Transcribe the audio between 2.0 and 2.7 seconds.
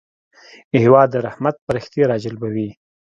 راجلبوي.